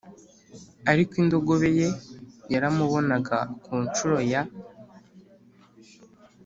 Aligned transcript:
ariko 0.91 1.13
indogobe 1.21 1.69
ye 1.79 1.89
yaramubonaga 2.53 3.37
Ku 3.63 3.71
ncuro 3.83 4.17
ya 4.31 4.41